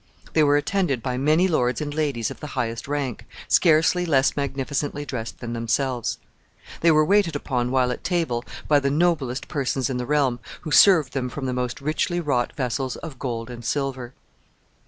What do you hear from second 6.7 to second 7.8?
They were waited upon,